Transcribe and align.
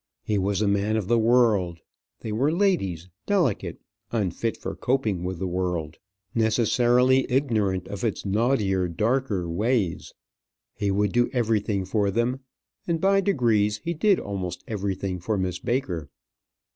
He 0.23 0.39
was 0.39 0.63
a 0.63 0.67
man 0.67 0.97
of 0.97 1.07
the 1.07 1.19
world; 1.19 1.77
they 2.21 2.31
were 2.31 2.51
ladies, 2.51 3.07
delicate, 3.27 3.77
unfit 4.11 4.57
for 4.57 4.75
coping 4.75 5.23
with 5.23 5.37
the 5.37 5.45
world, 5.45 5.97
necessarily 6.33 7.31
ignorant 7.31 7.87
of 7.87 8.03
its 8.03 8.25
naughtier, 8.25 8.87
darker 8.87 9.47
ways; 9.47 10.15
he 10.73 10.89
would 10.89 11.11
do 11.11 11.29
everything 11.33 11.85
for 11.85 12.09
them: 12.09 12.39
and 12.87 12.99
by 12.99 13.21
degrees 13.21 13.77
he 13.83 13.93
did 13.93 14.19
almost 14.19 14.63
everything 14.67 15.19
for 15.19 15.37
Miss 15.37 15.59
Baker. 15.59 16.09